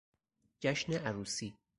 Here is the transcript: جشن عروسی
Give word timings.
جشن 0.61 0.93
عروسی 0.93 1.57